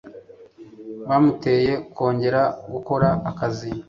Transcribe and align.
Bamuteye 1.07 1.71
kongera 1.95 2.41
gukora 2.73 3.09
akazi. 3.29 3.69